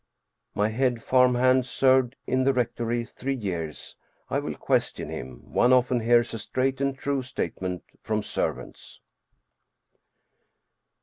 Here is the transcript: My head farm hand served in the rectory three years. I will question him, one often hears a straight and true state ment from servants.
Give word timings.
My 0.55 0.69
head 0.69 1.03
farm 1.03 1.35
hand 1.35 1.67
served 1.67 2.15
in 2.25 2.43
the 2.43 2.53
rectory 2.55 3.05
three 3.05 3.35
years. 3.35 3.95
I 4.31 4.39
will 4.39 4.55
question 4.55 5.09
him, 5.09 5.53
one 5.53 5.71
often 5.71 5.99
hears 5.99 6.33
a 6.33 6.39
straight 6.39 6.81
and 6.81 6.97
true 6.97 7.21
state 7.21 7.61
ment 7.61 7.83
from 8.01 8.23
servants. 8.23 8.99